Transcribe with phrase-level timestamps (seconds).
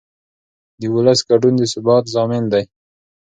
[0.79, 2.63] د ولس ګډون د ثبات ضامن دی